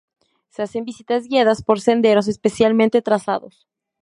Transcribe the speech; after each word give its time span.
Se 0.49 0.63
hacen 0.63 0.83
visitas 0.83 1.27
guiadas 1.27 1.61
por 1.61 1.79
senderos 1.79 2.27
especialmente 2.27 3.03
trazados. 3.03 3.67